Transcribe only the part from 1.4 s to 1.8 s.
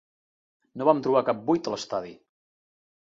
buit a